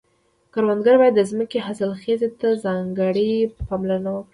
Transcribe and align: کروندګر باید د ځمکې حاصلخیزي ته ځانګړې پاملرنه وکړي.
کروندګر 0.53 0.95
باید 1.01 1.13
د 1.17 1.21
ځمکې 1.31 1.57
حاصلخیزي 1.65 2.29
ته 2.39 2.47
ځانګړې 2.65 3.31
پاملرنه 3.67 4.09
وکړي. 4.13 4.29